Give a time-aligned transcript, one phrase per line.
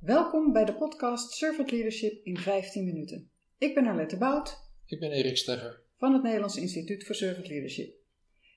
[0.00, 3.30] Welkom bij de podcast Servant Leadership in 15 minuten.
[3.58, 4.58] Ik ben Arlette Bout.
[4.86, 5.82] Ik ben Erik Stegger.
[5.96, 7.94] Van het Nederlands Instituut voor Servant Leadership.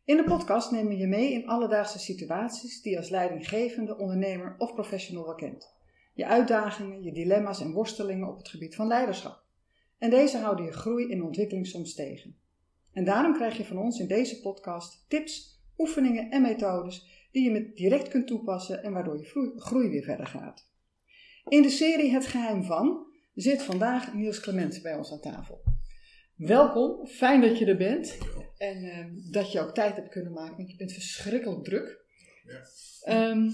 [0.05, 4.55] In de podcast nemen we je mee in alledaagse situaties die je als leidinggevende, ondernemer
[4.57, 5.73] of professional wel kent.
[6.13, 9.43] Je uitdagingen, je dilemma's en worstelingen op het gebied van leiderschap.
[9.97, 12.37] En deze houden je groei en ontwikkeling soms tegen.
[12.93, 17.51] En daarom krijg je van ons in deze podcast tips, oefeningen en methodes die je
[17.51, 20.71] met direct kunt toepassen en waardoor je groei weer verder gaat.
[21.47, 25.61] In de serie Het Geheim van zit vandaag Niels Clement bij ons aan tafel.
[26.35, 28.17] Welkom, fijn dat je er bent
[28.57, 32.05] en ehm, dat je ook tijd hebt kunnen maken, want je bent verschrikkelijk druk.
[33.05, 33.29] Ja.
[33.29, 33.51] Um,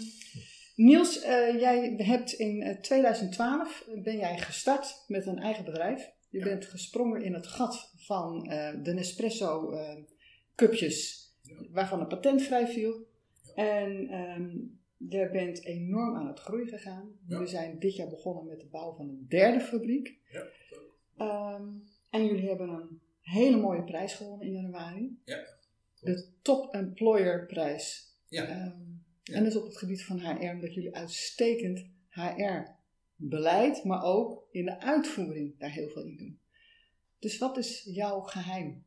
[0.75, 6.09] Niels, uh, jij hebt in 2012 eh, ben jij gestart met een eigen bedrijf.
[6.30, 9.73] Je bent gesprongen in het gat van uh, de Nespresso
[10.55, 11.30] cupjes,
[11.71, 13.08] waarvan een patent vrij viel.
[13.55, 17.20] En um, je bent enorm aan het groeien gegaan.
[17.27, 20.17] We zijn dit jaar begonnen met de bouw van een derde fabriek.
[20.31, 20.48] Ja,
[21.56, 25.19] um, en jullie hebben een hele mooie prijs gewonnen in januari.
[25.25, 25.45] Ja.
[26.00, 28.14] De Top Employer prijs.
[28.28, 28.66] Ja.
[28.66, 29.33] Um, ja.
[29.33, 34.66] En dat is op het gebied van HR, omdat jullie uitstekend HR-beleid, maar ook in
[34.66, 36.39] de uitvoering daar heel veel in doen.
[37.19, 38.84] Dus wat is jouw geheim?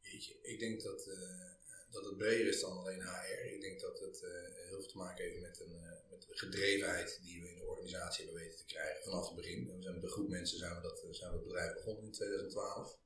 [0.00, 1.49] Jeetje, ik denk dat, uh,
[1.90, 3.44] dat het breder is dan alleen HR.
[3.54, 4.30] Ik denk dat het uh,
[4.68, 7.64] heel veel te maken heeft met, een, uh, met de gedrevenheid die we in de
[7.64, 9.76] organisatie hebben weten te krijgen vanaf het begin.
[9.76, 12.12] We zijn met een groep mensen zijn we, dat, zijn we het bedrijf begonnen in
[12.12, 12.98] 2012.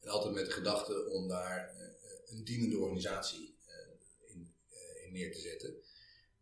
[0.00, 1.76] En altijd met de gedachte om daar
[2.26, 3.56] een dienende organisatie
[4.26, 4.54] in,
[5.10, 5.82] neer te zetten.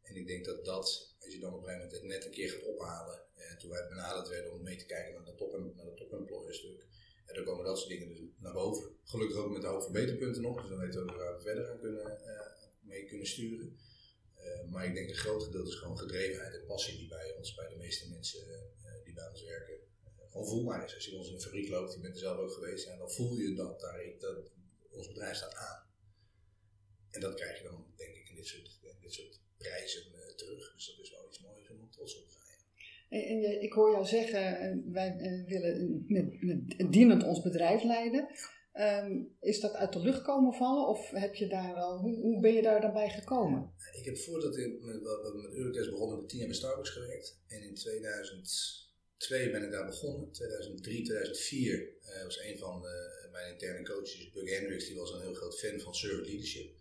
[0.02, 2.50] En ik denk dat dat, als je dan op een gegeven moment net een keer
[2.50, 5.84] gaat ophalen, en toen wij benaderd werden om mee te kijken naar de top, naar
[5.84, 6.86] de top employer stuk,
[7.30, 8.96] en dan komen dat soort dingen dus naar boven.
[9.04, 11.80] Gelukkig ook met de hoge verbeterpunten nog, dus dan weten we waar we verder gaan
[11.80, 12.40] kunnen, uh,
[12.80, 13.78] mee kunnen sturen.
[14.38, 17.54] Uh, maar ik denk een groot gedeelte is gewoon gedrevenheid en passie die bij ons,
[17.54, 19.78] bij de meeste mensen uh, die bij ons werken,
[20.30, 20.94] gewoon voelbaar is.
[20.94, 23.10] Als je ons in de fabriek loopt, je bent er zelf ook geweest, ja, dan
[23.10, 24.36] voel je dat, daar, dat
[24.90, 25.82] ons bedrijf staat aan.
[27.10, 30.02] En dat krijg je dan, denk ik, in dit soort, dit prijzen
[30.36, 30.72] terug.
[30.74, 32.39] Dus dat is wel iets moois om trots op te zijn.
[33.10, 37.82] En, en ik hoor jou zeggen, eh, wij eh, willen met, met dienend ons bedrijf
[37.82, 38.28] leiden.
[38.74, 42.40] Um, is dat uit de lucht komen vallen of heb je daar al, hoe, hoe
[42.40, 43.72] ben je daar dan bij gekomen?
[43.92, 47.40] Ik heb voordat ik met, met begonnen met tien jaar bij Starbucks gewerkt.
[47.46, 50.32] En in 2002 ben ik daar begonnen.
[50.32, 55.20] 2003, 2004 uh, was een van de, mijn interne coaches, Bug Hendricks, die was een
[55.20, 56.74] heel groot fan van servant leadership.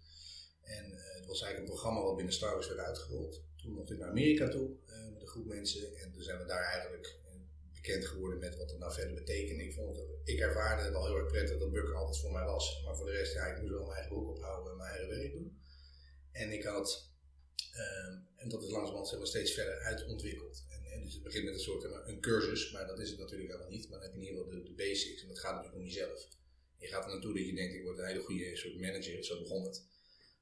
[0.62, 3.44] En het was eigenlijk een programma wat binnen Starbucks werd uitgerold.
[3.62, 4.70] Toen mocht ik naar Amerika toe
[5.30, 5.98] groep mensen.
[5.98, 7.34] En toen zijn we daar eigenlijk eh,
[7.74, 9.60] bekend geworden met wat het nou verder betekent.
[9.60, 12.82] Ik, vond ik ervaarde het al heel erg prettig dat Bukker altijd voor mij was.
[12.86, 15.10] Maar voor de rest, ja, ik moest wel mijn eigen boek ophouden en mijn eigen
[15.10, 15.62] werk doen.
[16.32, 17.10] En ik had,
[17.76, 20.66] uh, en dat is langzamerhand zeg steeds verder uitontwikkeld.
[20.70, 23.52] En, en, dus het begint met een soort een cursus, maar dat is het natuurlijk
[23.52, 23.90] helemaal niet.
[23.90, 25.88] Maar dan heb je in ieder geval de, de basics en dat gaat natuurlijk om
[25.88, 26.28] jezelf.
[26.78, 29.40] Je gaat er naartoe dat je denkt, ik word een hele goede soort manager, zo
[29.40, 29.84] begon het.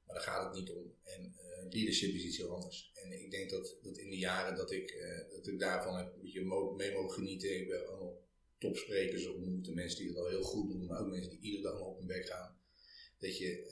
[0.08, 0.94] Maar daar gaat het niet om.
[1.02, 2.90] En uh, leadership is iets heel anders.
[2.94, 6.14] En ik denk dat, dat in de jaren dat ik, uh, dat ik daarvan heb
[6.14, 7.60] een beetje mee mogen genieten.
[7.60, 8.20] Ik ben allemaal
[8.58, 9.64] topsprekers ontmoet.
[9.64, 10.86] De mensen die het al heel goed doen.
[10.86, 12.56] Maar ook mensen die iedere dag nog op hun bek gaan.
[13.18, 13.66] Dat, je,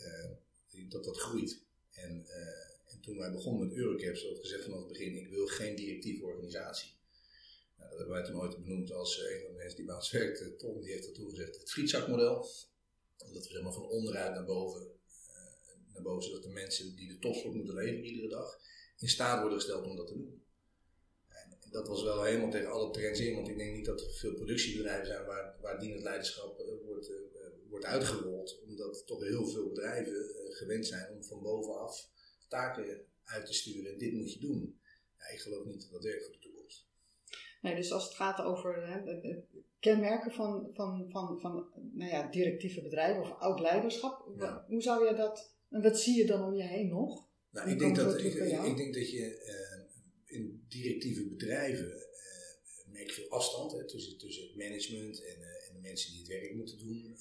[0.71, 1.63] uh, dat dat groeit.
[1.91, 2.27] En,
[2.87, 5.17] en toen wij begonnen met Eurocap, zoals gezegd vanaf het begin.
[5.17, 6.95] Ik wil geen directieve organisatie.
[7.77, 10.11] Nou, dat hebben wij toen ooit benoemd als een van de mensen die bij ons
[10.11, 10.57] werkte.
[10.57, 11.59] Tom die heeft dat toen gezegd.
[11.59, 12.49] Het frietzakmodel.
[13.17, 14.96] Dat we zeg maar van onderuit naar boven
[15.97, 18.59] naar boven, zodat de mensen die de topsport moeten leveren iedere dag,
[18.99, 20.45] in staat worden gesteld om dat te doen.
[21.29, 24.13] En dat was wel helemaal tegen alle trends in, want ik denk niet dat er
[24.13, 27.17] veel productiebedrijven zijn waar, waar dienend leiderschap uh, wordt, uh,
[27.69, 30.15] wordt uitgerold, omdat toch heel veel bedrijven
[30.49, 32.11] gewend zijn om van bovenaf
[32.49, 34.81] taken uit te sturen en dit moet je doen.
[35.19, 36.87] Ja, ik geloof niet dat dat werkt voor de toekomst.
[37.61, 39.43] Nee, dus als het gaat over hè,
[39.81, 44.65] kenmerken van, van, van, van nou ja, directieve bedrijven of oud leiderschap, ja.
[44.69, 47.29] hoe zou je dat en wat zie je dan om je heen nog?
[47.51, 53.07] Nou, ik denk, dat, ik, ik, denk dat je uh, in directieve bedrijven uh, merk
[53.07, 56.29] je veel afstand hè, tussen, tussen het management en, uh, en, de mensen die het
[56.29, 57.17] werk moeten doen.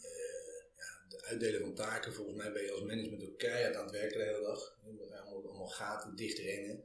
[0.75, 3.91] ja, de uitdelen van taken, volgens mij ben je als management ook keihard aan het
[3.91, 4.79] werken de hele dag.
[4.85, 6.83] Je moet allemaal, allemaal gaten dicht rennen.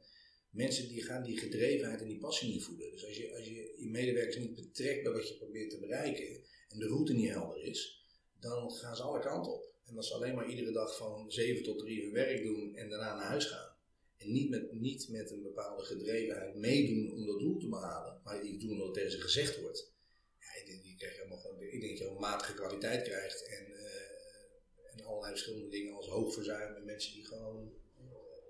[0.49, 2.91] Mensen die gaan die gedrevenheid en die passie niet voelen.
[2.91, 6.43] Dus als je, als je je medewerkers niet betrekt bij wat je probeert te bereiken
[6.67, 8.05] en de route niet helder is,
[8.39, 9.70] dan gaan ze alle kanten op.
[9.85, 12.89] En dat ze alleen maar iedere dag van 7 tot 3 hun werk doen en
[12.89, 13.75] daarna naar huis gaan.
[14.17, 18.41] En niet met, niet met een bepaalde gedrevenheid meedoen om dat doel te behalen, maar
[18.41, 19.93] die doen omdat het tegen ze gezegd wordt.
[20.39, 23.47] Ja, ik denk, je krijgt helemaal gewoon, ik denk dat je een matige kwaliteit krijgt
[23.47, 27.73] en, uh, en allerlei verschillende dingen als hoogverzuim en mensen die gewoon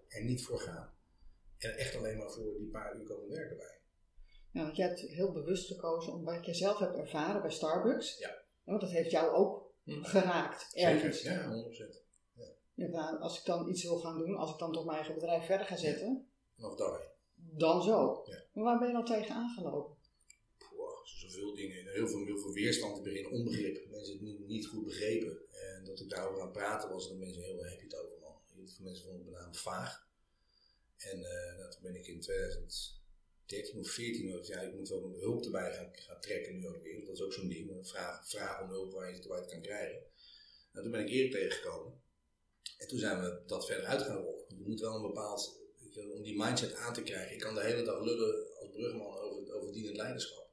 [0.07, 0.93] er niet voor gaan.
[1.57, 3.79] En echt alleen maar voor die paar uur komen werken bij.
[4.51, 8.17] Ja, want jij hebt heel bewust gekozen om wat je zelf hebt ervaren bij Starbucks.
[8.17, 8.43] Ja.
[8.63, 9.70] Want dat heeft jou ook.
[10.01, 11.21] Geraakt ergens.
[11.21, 11.99] Zeker, ja, 100%.
[12.73, 15.13] Ja, nou, als ik dan iets wil gaan doen, als ik dan toch mijn eigen
[15.15, 17.11] bedrijf verder ga zetten, Nog daarbij.
[17.35, 18.21] dan zo.
[18.25, 18.43] Ja.
[18.53, 19.99] Maar waar ben je dan tegen aangelopen?
[21.03, 21.87] Zoveel dingen.
[21.91, 23.89] Heel veel, heel veel weerstand in het begin, onbegrip.
[23.89, 25.37] Mensen het niet, niet goed begrepen.
[25.51, 28.35] En dat ik daarover aan het praten was, dat mensen heel happy het over man.
[28.53, 30.07] Heel veel mensen vonden het name vaag.
[30.97, 31.21] En
[31.69, 32.21] toen ben ik in
[33.51, 37.05] 2013 of 14, of, ja, ik moet wel hulp erbij gaan, trekken nu ook weer.
[37.05, 39.99] Dat is ook zo'n ding, vraag, vraag om hulp waar je, het kan krijgen.
[40.71, 42.01] Nou, toen ben ik Erik tegengekomen.
[42.77, 44.45] En toen zijn we dat verder uit gaan rollen.
[44.47, 45.59] Je moet wel een bepaald,
[45.89, 47.33] je, om die mindset aan te krijgen.
[47.33, 50.49] Ik kan de hele dag lullen als brugman over, over dienend leiderschap.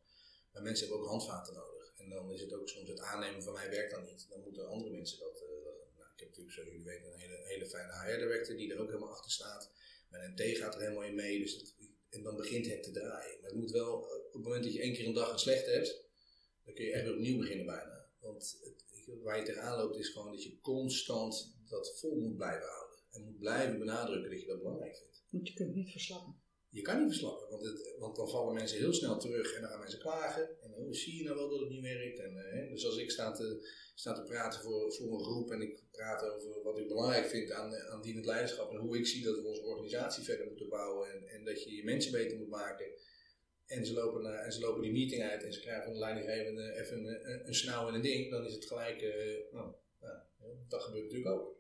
[0.53, 1.93] Maar mensen hebben ook handvaten nodig.
[1.97, 4.27] En dan is het ook soms het aannemen van mij werkt dan niet.
[4.29, 5.43] Dan moeten andere mensen dat.
[5.43, 5.49] eh,
[5.97, 8.87] nou, ik heb natuurlijk, zoals jullie weten, een hele, hele fijne HR-director die er ook
[8.87, 9.71] helemaal achter staat.
[10.09, 11.39] Mijn NT gaat er helemaal in mee.
[11.39, 11.75] Dus
[12.11, 13.41] en dan begint het te draaien.
[13.41, 15.39] Maar het moet wel, eh, op het moment dat je één keer een dag een
[15.39, 16.05] slechte hebt,
[16.65, 18.07] dan kun je echt weer opnieuw beginnen bijna.
[18.21, 22.69] Want het, waar je tegenaan loopt is gewoon dat je constant dat vol moet blijven
[22.69, 22.99] houden.
[23.11, 25.23] En moet blijven benadrukken dat je dat belangrijk vindt.
[25.31, 26.35] Want je kunt niet verslappen.
[26.71, 29.71] Je kan niet verslappen, want, het, want dan vallen mensen heel snel terug en dan
[29.71, 30.49] gaan mensen klagen.
[30.85, 32.19] Dan zie je nou wel dat het niet werkt.
[32.19, 35.83] En, eh, dus als ik sta te, te praten voor, voor een groep en ik
[35.91, 39.37] praat over wat ik belangrijk vind aan, aan dienend leiderschap en hoe ik zie dat
[39.37, 42.87] we onze organisatie verder moeten bouwen en, en dat je je mensen beter moet maken.
[43.67, 46.75] En ze, lopen en ze lopen die meeting uit en ze krijgen van de leidinggevende
[46.81, 49.75] even een, een, snauw en een ding, dan is het gelijk, eh, nou,
[50.69, 51.57] dat gebeurt natuurlijk ook.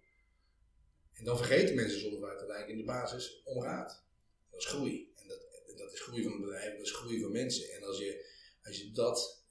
[1.12, 4.05] En dan vergeten mensen soms waar het uiteindelijk in de basis om gaat.
[4.50, 5.12] Dat is groei.
[5.15, 7.70] En dat, dat is groei van een bedrijf, dat is groei van mensen.
[7.70, 8.27] En als je,
[8.69, 9.44] als je dat,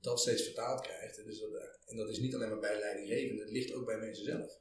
[0.00, 3.54] dat steeds vertaald krijgt, dus dat, en dat is niet alleen maar bij leidinggevenden, het
[3.54, 4.60] ligt ook bij mensen zelf.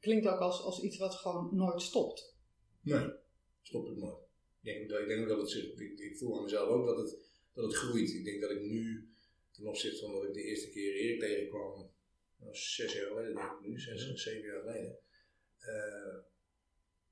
[0.00, 2.34] Klinkt ook als, als iets wat gewoon nooit stopt.
[2.80, 3.10] Nee,
[3.62, 4.28] stopt het nooit.
[4.62, 6.96] Ik denk, ik denk ook dat het zich, ik, ik voel aan mezelf ook dat
[6.96, 7.18] het,
[7.52, 8.10] dat het groeit.
[8.10, 9.08] Ik denk dat ik nu,
[9.50, 11.90] ten opzichte van dat ik de eerste keer Erik tegenkwam,
[12.36, 14.98] nou, zes jaar geleden, denk ik nu, zes, zeven jaar geleden,
[15.60, 16.18] uh,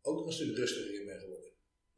[0.03, 1.48] ook nog een stuk rustiger in ben geworden.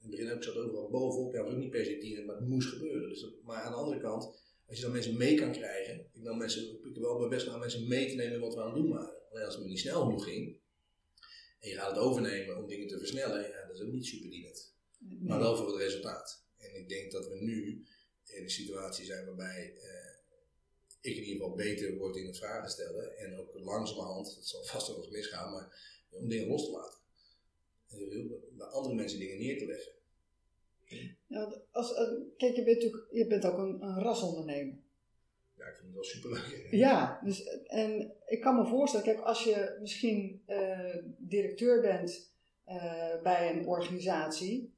[0.01, 2.25] In het begin heb ik zat overal bovenop, ja, was ook niet per se tien,
[2.25, 3.09] maar het moest gebeuren.
[3.09, 4.25] Dus dat, maar aan de andere kant,
[4.67, 7.59] als je dan mensen mee kan krijgen, ik dan mensen, ik wel mijn best aan
[7.59, 9.15] mensen mee te nemen wat we aan het doen waren.
[9.31, 10.59] Alleen als het me niet snel genoeg ging,
[11.61, 14.75] en je gaat het overnemen om dingen te versnellen, ja, dat is ook niet superdienend.
[14.99, 15.19] Nee.
[15.21, 16.45] Maar wel voor het resultaat.
[16.57, 17.87] En ik denk dat we nu
[18.25, 20.11] in een situatie zijn waarbij uh,
[21.01, 23.17] ik in ieder geval beter word in het vragen stellen.
[23.17, 27.00] En ook langzamerhand, dat zal vast wel eens misgaan, maar om dingen los te laten.
[27.91, 29.93] En bij andere mensen dingen neer te leggen.
[31.27, 31.99] Ja, als, uh,
[32.37, 34.75] kijk, je bent natuurlijk je bent ook een, een rasondernemer.
[35.57, 36.69] Ja, ik vind het wel superleuk.
[36.71, 42.33] Ja, dus, en ik kan me voorstellen, kijk, als je misschien uh, directeur bent
[42.69, 44.73] uh, bij een organisatie,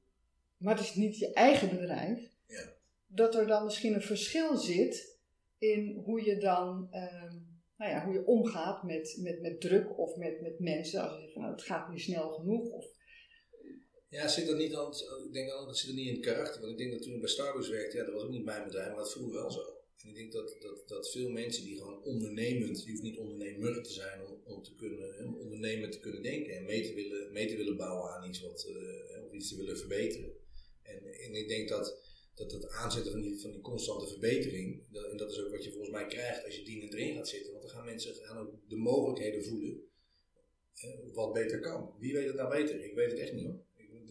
[0.56, 2.72] maar het is niet je eigen bedrijf, ja.
[3.06, 5.18] dat er dan misschien een verschil zit
[5.58, 7.32] in hoe je dan, uh,
[7.76, 11.02] nou ja, hoe je omgaat met, met, met druk of met, met mensen.
[11.02, 12.70] Als je zegt van, nou, het gaat niet snel genoeg.
[12.70, 12.86] Of,
[14.12, 14.92] ja, zit dat niet aan,
[15.26, 16.60] ik denk dat zit er niet in het karakter.
[16.60, 18.64] Want ik denk dat toen ik bij Starbucks werkte, ja, dat was ook niet mijn
[18.64, 19.60] bedrijf, maar dat voelde wel zo.
[20.02, 23.82] En ik denk dat, dat, dat veel mensen die gewoon ondernemend, je hoeft niet ondernemer
[23.82, 27.46] te zijn om, om te kunnen, om te kunnen denken en mee te willen, mee
[27.46, 30.32] te willen bouwen aan iets wat, uh, of iets te willen verbeteren.
[30.82, 31.96] En, en ik denk dat,
[32.34, 35.64] dat het aanzetten van die, van die constante verbetering, dat, en dat is ook wat
[35.64, 38.38] je volgens mij krijgt als je dienend erin gaat zitten, want dan gaan mensen gaan
[38.38, 39.90] ook de mogelijkheden voelen
[41.12, 41.94] wat beter kan.
[41.98, 42.84] Wie weet het nou beter?
[42.84, 43.60] Ik weet het echt niet hoor.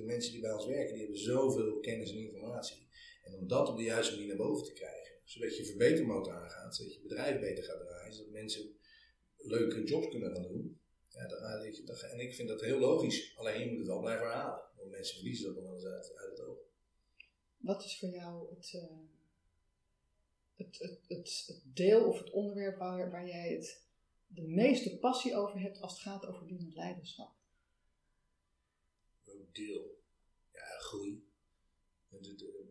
[0.01, 2.87] De mensen die bij ons werken, die hebben zoveel kennis en informatie.
[3.23, 6.75] En om dat op de juiste manier naar boven te krijgen, zodat je verbetermotor aangaat,
[6.75, 8.75] zodat je bedrijf beter gaat draaien, zodat mensen
[9.37, 10.79] leuke jobs kunnen gaan doen.
[11.09, 13.99] Ja, dan, je, dan, en ik vind dat heel logisch, alleen je moet het wel
[13.99, 16.57] blijven herhalen, want mensen verliezen dat wel eens uit, het oog.
[17.57, 18.81] Wat is voor jou het, uh,
[20.55, 23.83] het, het, het, het, deel of het onderwerp waar, waar jij het
[24.27, 27.40] de meeste passie over hebt als het gaat over dienend leiderschap?
[29.53, 29.99] Deel?
[30.53, 31.29] Ja, groei.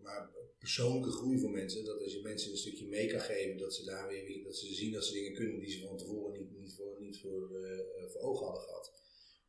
[0.03, 3.75] Maar persoonlijke groei voor mensen, dat als je mensen een stukje mee kan geven, dat
[3.75, 6.59] ze daar weer, dat ze zien dat ze dingen kunnen die ze van tevoren niet,
[6.59, 8.93] niet, voor, niet voor, uh, voor ogen hadden gehad.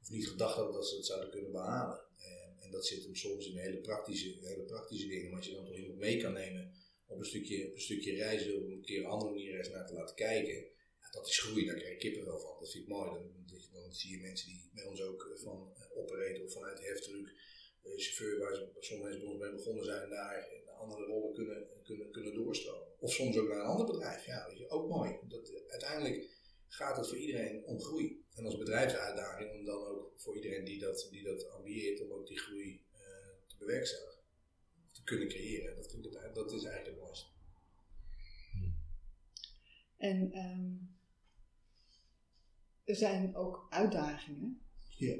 [0.02, 2.00] Of niet gedacht hadden dat ze het zouden kunnen behalen.
[2.18, 5.36] En, en dat zit hem soms in hele praktische, hele praktische dingen.
[5.36, 6.74] Als je dan toch iemand mee kan nemen
[7.12, 9.88] op een stukje, op een stukje reizen, op een keer een andere manier eens naar
[9.88, 10.66] te laten kijken.
[11.12, 12.60] Dat is groei, daar krijg je kippenvel van.
[12.60, 13.10] Dat vind ik mooi.
[13.10, 16.84] Dan, dan zie je mensen die bij ons ook van uh, operaten of vanuit de
[16.84, 17.34] heftruck
[17.82, 21.68] de chauffeur waar ze, sommige mensen bij ons mee begonnen zijn, daar andere rollen kunnen,
[21.84, 22.88] kunnen, kunnen doorstromen.
[23.00, 24.26] Of soms ook naar een ander bedrijf.
[24.26, 25.20] Ja, weet je, ook mooi.
[25.28, 26.30] Dat, uiteindelijk
[26.68, 28.26] gaat het voor iedereen om groei.
[28.36, 32.28] En als bedrijfsuitdaging om dan ook voor iedereen die dat, die dat ambieert, om ook
[32.28, 34.20] die groei uh, bewerkstelligen.
[34.92, 35.76] Te kunnen creëren.
[35.76, 37.26] Dat, vind ik dat is eigenlijk het mooiste.
[39.98, 40.76] En ehm,
[42.86, 44.60] er zijn ook uitdagingen.
[44.98, 45.16] Ja.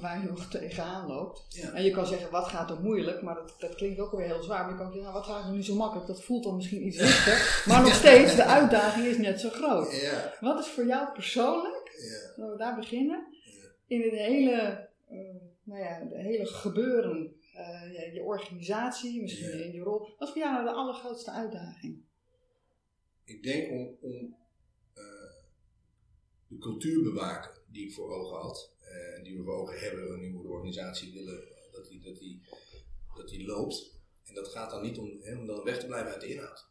[0.00, 1.44] Waar je nog tegenaan loopt.
[1.48, 1.72] Ja.
[1.72, 3.22] En je kan zeggen, wat gaat er moeilijk?
[3.22, 4.62] Maar dat, dat klinkt ook weer heel zwaar.
[4.62, 6.06] Maar je kan zeggen, nou, wat gaat er nu zo makkelijk?
[6.06, 7.62] Dat voelt dan misschien iets lichter.
[7.72, 10.00] Maar nog steeds, de uitdaging is net zo groot.
[10.00, 10.34] Ja.
[10.40, 12.32] Wat is voor jou persoonlijk, Ja.
[12.34, 13.26] zullen we daar beginnen,
[13.86, 15.18] in het hele, eh,
[15.62, 19.98] nou ja, de hele gebeuren, eh, je, je organisatie, misschien in je rol.
[20.18, 21.98] Wat is voor jou nou de allergrootste uitdaging?
[23.24, 24.36] Ik denk om, om
[26.50, 28.70] de cultuur bewaken die ik voor ogen had.
[28.80, 32.00] eh, En die we voor ogen hebben en nu we de organisatie willen dat die,
[32.00, 32.42] dat, die,
[33.16, 33.90] dat die loopt.
[34.24, 36.68] En dat gaat dan niet om, om dan weg te blijven uit de inhoud.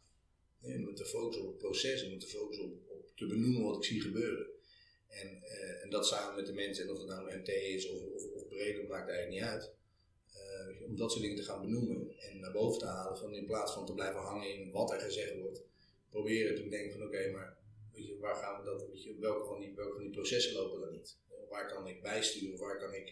[0.60, 3.76] Nee, om te focussen op het proces, om te focussen op, op te benoemen wat
[3.76, 4.46] ik zie gebeuren.
[5.08, 7.88] En, eh, en dat samen met de mensen, en of het nou een MT is
[7.90, 9.72] of, of, of breder, maakt eigenlijk niet uit.
[10.32, 13.46] Eh, om dat soort dingen te gaan benoemen en naar boven te halen, van in
[13.46, 15.62] plaats van te blijven hangen in wat er gezegd wordt,
[16.10, 17.58] proberen te bedenken van oké, maar
[18.20, 20.92] waar gaan we dat, weet je, welke, van die, welke van die processen lopen dan
[20.92, 21.18] niet?
[21.28, 23.06] Eh, Waar kan ik bijsturen, waar kan ik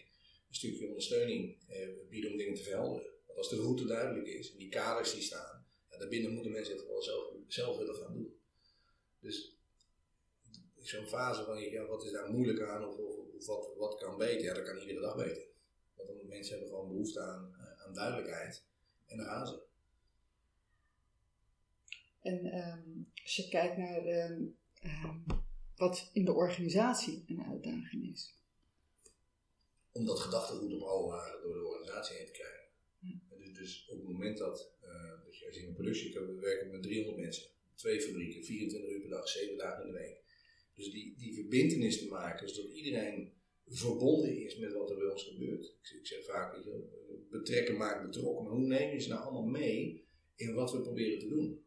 [0.47, 3.11] een stukje ondersteuning eh, bieden om dingen te verhelderen?
[3.25, 6.75] Want als de route duidelijk is en die kaders die staan, ja, daarbinnen moeten mensen
[6.75, 8.37] het wel zelf, zelf willen gaan doen.
[9.19, 9.57] Dus
[10.77, 14.43] zo'n fase van ja, wat is daar moeilijk aan of, of, wat, wat kan beter,
[14.43, 15.43] ja, dat kan iedere dag beter.
[15.95, 18.63] Want mensen hebben gewoon behoefte aan, eh, aan duidelijkheid
[19.05, 19.67] en daar gaan ze.
[22.21, 22.89] En ehm,
[23.23, 24.43] als je kijkt naar ehm,
[24.79, 25.17] ehm,
[25.75, 28.37] wat in de organisatie een uitdaging is.
[29.91, 32.59] om dat gedachtegoed op alle lagen door de organisatie heen te krijgen.
[33.37, 36.41] Dus, dus op het moment dat, eh, dat je als in een productie kan, we
[36.41, 40.21] werken met 300 mensen, twee fabrieken, 24 uur per dag, 7 dagen in de week.
[40.75, 43.33] Dus die, die verbindenis te maken, zodat iedereen
[43.65, 45.77] verbonden is met wat er bij ons gebeurt.
[45.81, 46.89] Ik, zeg vaak, weet je, wel,
[47.29, 51.19] betrekken maakt betrokken, maar hoe neem je ze nou allemaal mee in wat we proberen
[51.19, 51.65] te doen?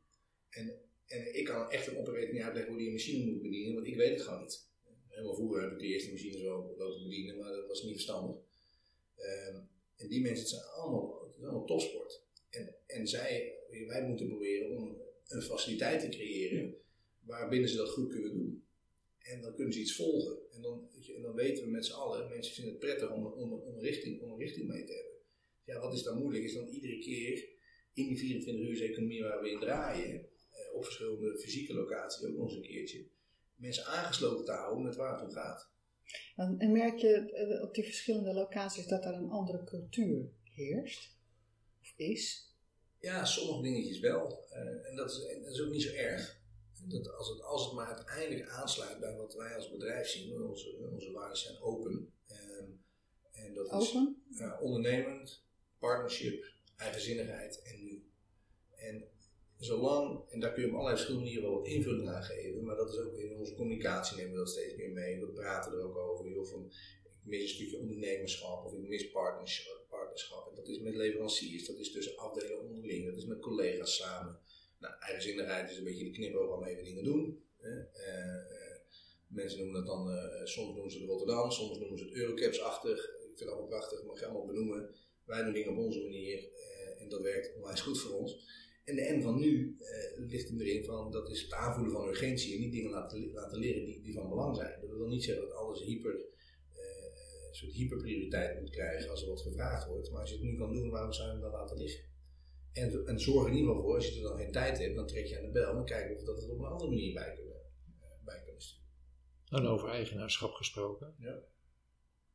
[0.48, 0.80] En,
[1.12, 3.86] en ik kan echt een operator niet uitleggen hoe die een machine moet bedienen, want
[3.86, 4.66] ik weet het gewoon niet.
[5.08, 8.36] Helemaal vroeger heb ik de eerste machine zo lopen bedienen, maar dat was niet verstandig.
[9.16, 9.56] Ehm,
[9.96, 12.22] en die mensen, zijn allemaal, het is allemaal topsport.
[12.50, 13.54] En, en zij,
[13.86, 14.96] wij moeten proberen om
[15.28, 16.74] een faciliteit te creëren
[17.20, 18.64] waarbinnen ze dat goed kunnen doen.
[19.18, 20.38] En dan kunnen ze iets volgen.
[20.52, 23.52] En dan, en dan weten we met z'n allen, mensen vinden het prettig om, om,
[23.52, 25.12] om, richting, om een richting mee te hebben.
[25.64, 26.44] Ja, wat is dan moeilijk?
[26.44, 27.48] Is dan iedere keer
[27.92, 30.26] in die 24 uur economie waar we in draaien,
[30.72, 33.06] op verschillende fysieke locaties ook nog eens een keertje,
[33.56, 35.70] mensen aangesloten te houden met waar het om gaat.
[36.36, 41.16] En, en merk je eh, op die verschillende locaties dat daar een andere cultuur heerst?
[41.80, 42.50] Of is?
[43.00, 44.44] Ja, sommige dingetjes wel.
[44.48, 46.40] Eh, en, dat is, en dat is ook niet zo erg.
[46.84, 50.76] Dat als, het, als het maar uiteindelijk aansluit bij wat wij als bedrijf zien, onze,
[50.90, 52.12] onze waarden zijn open.
[52.26, 52.70] Ehm,
[53.32, 54.22] en dat is Open?
[54.28, 55.44] ja, ondernemend,
[55.78, 56.44] partnership,
[56.76, 58.10] eigenzinnigheid en nu.
[58.70, 59.08] En
[59.64, 62.76] zolang, en daar kun je op allerlei verschillende manieren wel wat invulling aan geven, maar
[62.76, 65.20] dat is ook in onze communicatie nemen we dat steeds meer mee.
[65.20, 66.30] We praten er ook over.
[66.30, 66.72] Joh, van,
[67.04, 70.48] ik mis een stukje ondernemerschap of ik mis partnerschap.
[70.48, 74.38] En dat is met leveranciers, dat is tussen afdelingen onderling, dat is met collega's samen.
[74.78, 77.42] Nou, eigenzinnigheid is een beetje de knipoog waarmee we dingen doen.
[77.58, 77.80] Hè.
[77.80, 78.80] Eh, eh,
[79.26, 82.98] mensen noemen dat dan, eh, soms noemen ze het Rotterdam, soms noemen ze het Eurocaps-achtig.
[83.04, 84.94] Ik vind het allemaal prachtig, mag je allemaal benoemen.
[85.24, 86.48] Wij doen dingen op onze manier
[86.98, 88.44] en dat werkt onwijs goed voor ons.
[88.84, 92.08] En de N van nu eh, ligt hem erin van, dat is het aanvoelen van
[92.08, 94.80] urgentie en niet dingen laten, laten leren die, die van belang zijn.
[94.80, 96.14] Dat wil niet zeggen dat alles hyper,
[96.72, 100.10] eh, een soort hyperprioriteit moet krijgen als er wat gevraagd wordt.
[100.10, 102.04] Maar als je het nu kan doen, waarom zou je hem dan laten liggen?
[102.72, 104.94] En, en zorg er in ieder geval voor, als je er dan geen tijd hebt,
[104.94, 106.64] dan trek je aan de bel en dan kijken of we dat het op een
[106.64, 107.56] andere manier bij kunnen,
[108.00, 108.86] eh, bij kunnen sturen.
[109.48, 111.14] En over eigenaarschap gesproken.
[111.18, 111.38] Ja.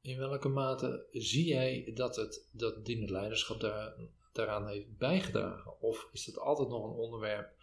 [0.01, 3.95] In welke mate zie jij dat het dat dienend leiderschap daar,
[4.37, 5.81] daaraan heeft bijgedragen?
[5.81, 7.55] Of is het altijd nog een onderwerp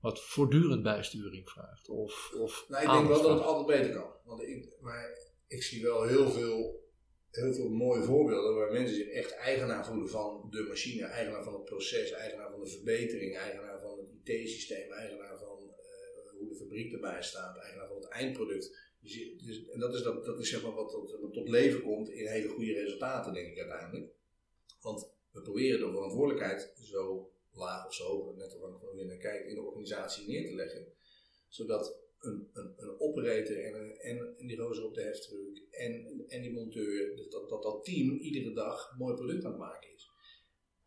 [0.00, 1.88] wat voortdurend bijsturing vraagt?
[1.88, 4.10] Of, of Nou, ik denk wel dat het altijd beter kan.
[4.24, 6.84] Want ik, maar ik zie wel heel veel,
[7.30, 11.52] heel veel mooie voorbeelden waar mensen zich echt eigenaar voelen van de machine, eigenaar van
[11.52, 16.56] het proces, eigenaar van de verbetering, eigenaar van het IT-systeem, eigenaar van eh, hoe de
[16.56, 18.86] fabriek erbij staat, eigenaar van het eindproduct.
[19.00, 21.82] Dus, dus, en dat is, dat, dat is zeg maar wat tot, wat tot leven
[21.82, 24.12] komt in hele goede resultaten, denk ik uiteindelijk.
[24.80, 29.46] Want we proberen de verantwoordelijkheid zo laag of zo hoog, net afhankelijk van je naar
[29.46, 30.86] in de organisatie neer te leggen.
[31.48, 36.52] Zodat een, een, een operator en, en, die rozer op de heftruck en, en die
[36.52, 40.08] monteur, dat, dat dat team iedere dag mooi product aan het maken is.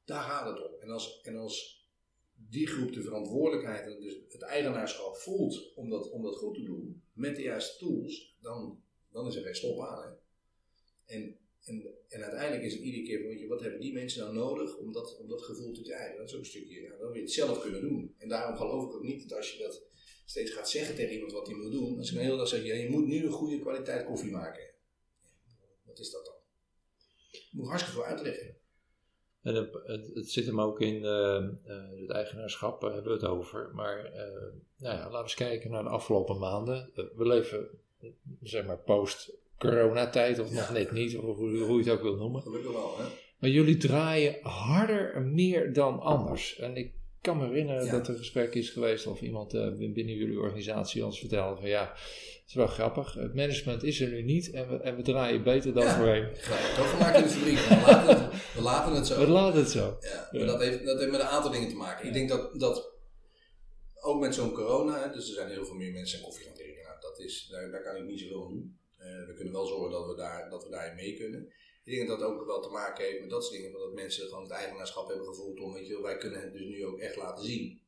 [0.05, 0.79] Daar gaat het om.
[0.79, 1.86] En als, en als
[2.34, 6.63] die groep de verantwoordelijkheid en dus het eigenaarschap voelt om dat, om dat goed te
[6.63, 10.17] doen, met de juiste tools, dan, dan is er geen stop aan.
[11.05, 14.77] En, En, en uiteindelijk is het iedere keer, je, wat hebben die mensen nou nodig
[14.77, 16.18] om dat, dat gevoel te krijgen?
[16.18, 18.15] Dat is ook een stukje, ja, dan wil je het zelf kunnen doen.
[18.18, 19.84] En daarom geloof ik ook niet dat als je dat
[20.25, 22.63] steeds gaat zeggen tegen iemand wat hij moet doen, als ik een hele dag zeg,
[22.63, 24.63] ja, je moet nu een goede kwaliteit koffie maken.
[25.86, 26.36] Wat is dat dan?
[27.32, 28.56] Ik moet hartstikke veel uitleggen.
[29.41, 29.74] En het,
[30.13, 33.70] het, zit hem ook in eh, eh, het eigenaarschap, daar hebben we het over.
[33.74, 34.24] Maar eh,
[34.77, 36.91] nou ja, laten we eens kijken naar de afgelopen maanden.
[37.15, 37.70] we leven,
[38.41, 38.80] zeg maar,
[39.70, 42.41] post-coronatijd, of nog net niet, of hoe, hoe je het ook wil noemen.
[42.41, 43.03] Gelukkig wel, hè?
[43.39, 46.58] Maar jullie draaien harder meer dan anders.
[46.60, 46.91] En ik
[47.22, 47.91] kan me herinneren Ja.
[47.91, 51.70] dat er een gesprek is geweest of iemand eh, binnen jullie organisatie ons vertelde van
[51.70, 53.13] ja, het is wel grappig.
[53.13, 55.96] Het management is er nu niet en we, en we draaien beter dan Ja.
[55.98, 56.27] voorheen.
[56.75, 57.58] Toch gemaakt in de fabriek.
[57.58, 59.20] We laten het, we laten het zo.
[59.20, 59.98] We laten het zo.
[60.01, 60.46] Ja, Ja.
[60.46, 62.08] dat heeft, dat heeft met een aantal dingen te maken.
[62.08, 62.91] Ik denk dat, dat
[64.01, 66.84] ook met zo'n corona, dus er zijn heel veel meer mensen koffie gaan drinken.
[66.84, 68.80] Nou, dat is, daar, daar kan ik niet zoveel aan doen.
[69.01, 71.53] Eh, we kunnen wel zorgen dat we, daar, dat we daarin mee kunnen.
[71.84, 73.72] Ik denk dat dat ook wel te maken heeft met dat soort dingen.
[73.72, 76.86] Dat mensen gewoon het eigenaarschap hebben gevoeld om, weet je wij kunnen het dus nu
[76.86, 77.81] ook echt laten zien.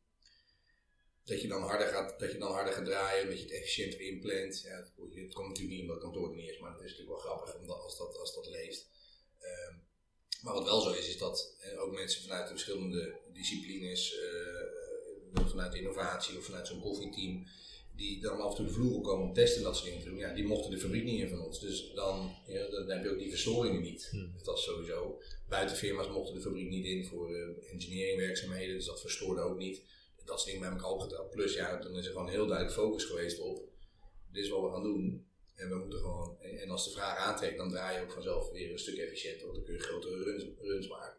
[1.24, 4.02] Dat je dan harder gaat, dat je dan harder gaat draaien, dat je het efficiënter
[4.02, 4.62] inplant.
[4.62, 4.94] Ja, het,
[5.34, 7.56] komt natuurlijk niet omdat het kantoor er niet is, maar het is natuurlijk wel grappig
[7.56, 8.88] omdat, als, dat, als dat leeft.
[9.40, 9.76] Ehm,
[10.42, 15.50] maar wat wel zo is, is dat eh, ook mensen vanuit de verschillende disciplines, eh,
[15.50, 17.48] vanuit innovatie of vanuit zo'n koffieteam,
[18.04, 20.10] die dan af en toe de vloer komen om testen en dat soort dingen te
[20.10, 21.60] doen, ja, die mochten de fabriek niet in van ons.
[21.60, 24.08] Dus dan, ja, dan heb je ook die verstoringen niet.
[24.12, 24.34] Hmm.
[24.44, 25.22] Dat is sowieso.
[25.50, 29.82] Buitenfirma's mochten de fabriek niet in voor eh engineeringwerkzaamheden, dus dat verstoorde ook niet.
[30.26, 31.30] Dat soort dingen bij elkaar opgeteld.
[31.30, 33.62] Plus ja, dan is er gewoon heel duidelijk focus geweest op,
[34.32, 35.26] dit is wat we gaan doen.
[35.56, 38.72] En we moeten gewoon, en als de vraag aantrekt, dan draai je ook vanzelf weer
[38.72, 41.18] een stuk efficiënter, want dan kun je grotere runs, runs maken.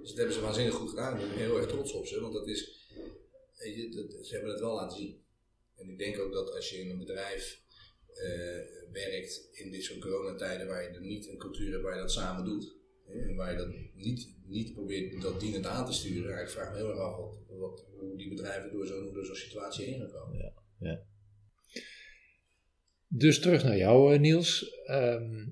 [0.00, 1.20] Dus dat hebben ze waanzinnig goed gedaan.
[1.20, 2.88] Ik ben heel erg trots op ze, want dat is,
[3.58, 5.24] weet je, dat- ze hebben het wel laten zien.
[5.76, 7.62] En ik denk ook dat als je in een bedrijf
[8.12, 12.00] eh, werkt in dit soort coronatijden, waar je er niet een cultuur hebt waar je
[12.00, 15.92] dat samen doet, hè, en waar je dat niet, niet probeert dat dienend aan te
[15.92, 17.16] sturen, ja, ik vraag me heel erg af
[17.48, 20.38] wat, hoe die bedrijven door zo'n door zo'n situatie heen gaan komen.
[23.08, 24.70] Dus terug naar jou, eh, Niels.
[24.84, 25.46] Ehm,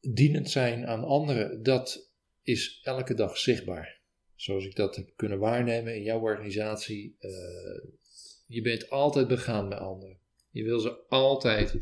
[0.00, 4.00] dienend zijn aan anderen, dat is elke dag zichtbaar.
[4.34, 7.16] Zoals ik dat heb kunnen waarnemen in jouw organisatie.
[7.18, 7.84] eh,
[8.46, 10.18] je bent altijd begaan met anderen.
[10.50, 11.76] Je wil ze altijd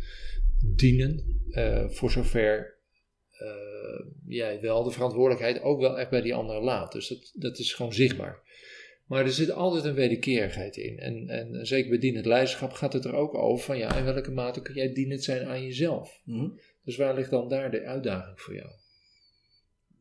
[0.64, 2.80] dienen, eh, voor zover
[3.30, 6.92] eh, jij wel de verantwoordelijkheid ook wel echt bij die anderen laat.
[6.92, 8.40] Dus dat, dat is gewoon zichtbaar.
[9.06, 10.98] Maar er zit altijd een wederkerigheid in.
[10.98, 14.30] En, en zeker bij dienend leiderschap gaat het er ook over van ja, in welke
[14.30, 16.20] mate kun jij dienend zijn aan jezelf.
[16.84, 18.70] Dus waar ligt dan daar de uitdaging voor jou?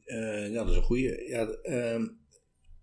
[0.05, 1.23] Eh, ja, dat is een goede.
[1.27, 2.07] Ja, ehm,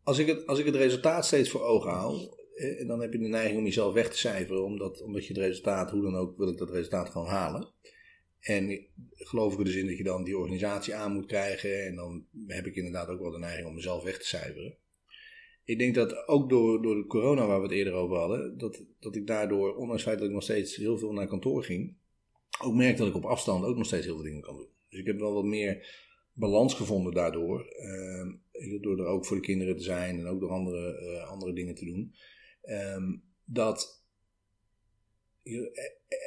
[0.03, 3.19] als, ik het, als ik het resultaat steeds voor ogen hou, eh, dan heb je
[3.19, 6.37] de neiging om jezelf weg te cijferen, omdat, omdat je het resultaat, hoe dan ook,
[6.37, 7.69] wil ik dat resultaat gewoon halen.
[8.41, 11.95] En geloof ik er dus in dat je dan die organisatie aan moet krijgen, en
[11.95, 14.77] dan heb ik inderdaad ook wel de neiging om mezelf weg te cijferen.
[15.65, 18.85] Ik denk dat ook door, door de corona waar we het eerder over hadden, dat,
[19.01, 21.97] dat ik daardoor, ondanks het feit dat ik nog steeds heel veel naar kantoor ging,
[22.63, 24.69] ook merk dat ik op afstand ook nog steeds heel veel dingen kan doen.
[24.89, 25.87] Dus ik heb wel wat meer
[26.33, 27.67] balans gevonden daardoor.
[27.67, 28.33] Ehm,
[28.81, 31.75] door er ook voor de kinderen te zijn en ook door andere, eh, andere dingen
[31.75, 32.15] te doen.
[32.63, 34.05] Ehm, dat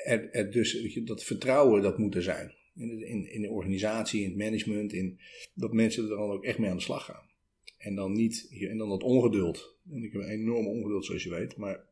[0.05, 2.53] er, er dus dat vertrouwen dat moet er zijn.
[2.75, 5.19] In in, de organisatie, in het management, in,
[5.53, 7.29] dat mensen er dan ook echt mee aan de slag gaan.
[7.77, 9.77] En dan niet, en dan dat ongeduld.
[9.89, 11.83] En ik heb een enorm ongeduld zoals je weet, maar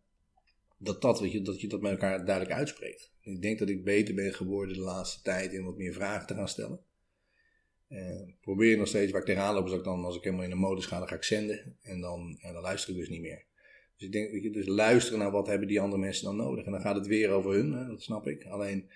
[0.77, 3.11] dat, dat, weet je, dat je dat met elkaar duidelijk uitspreekt.
[3.21, 6.27] En ik denk dat ik beter ben geworden de laatste tijd in wat meer vragen
[6.27, 6.79] te gaan stellen.
[7.87, 10.49] Eh, probeer nog steeds waar ik tegenaan loop, dat ik dan als ik helemaal in
[10.49, 11.77] de modus ga, dan ga ik zenden.
[11.81, 13.45] En dan, ja, dan luister ik dus niet meer.
[13.99, 16.65] Dus ik denk, weet je, dus luisteren naar wat hebben die andere mensen dan nodig.
[16.65, 18.45] En dan gaat het weer over hun, hè, dat snap ik.
[18.45, 18.89] Alleen,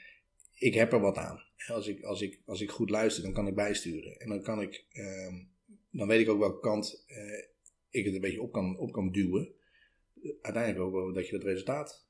[0.58, 1.44] ik heb er wat aan.
[1.68, 4.20] Als ik, als, ik, als ik goed luister, dan kan ik bijsturen.
[4.20, 5.44] En dan kan ik, ehm,
[5.92, 7.46] dan weet ik ook welke kant eh,
[7.90, 9.54] ik het een beetje op kan, op kan duwen.
[10.42, 12.08] Uiteindelijk ook dat je het resultaat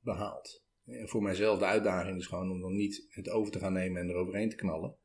[0.00, 0.64] behaalt.
[0.84, 4.02] En voor mijzelf de uitdaging is gewoon om dan niet het over te gaan nemen
[4.02, 4.96] en eroverheen te knallen.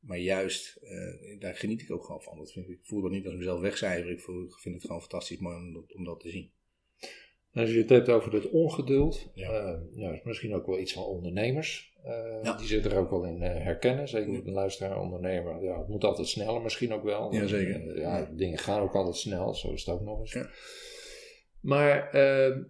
[0.00, 2.38] Maar juist, eh, daar geniet ik ook gewoon van.
[2.38, 3.78] Dat vind ik, voel dat niet als mezelf
[4.20, 6.54] voel, ik vind het gewoon fantastisch mooi om dat, om dat te zien.
[7.56, 9.50] Als je het hebt over het ongeduld, Ja.
[9.50, 11.94] eh, nou, is misschien ook wel iets van ondernemers.
[12.04, 12.56] eh, Ja.
[12.56, 14.08] Die zich er ook wel in eh, herkennen.
[14.08, 15.62] Zeker een luisteraar, ondernemer.
[15.62, 17.32] Ja, het moet altijd sneller, misschien ook wel.
[17.34, 17.98] Ja, zeker.
[17.98, 20.32] Ja, dingen gaan ook altijd snel, zo is het ook nog eens.
[20.32, 20.48] Ja.
[21.60, 22.10] Maar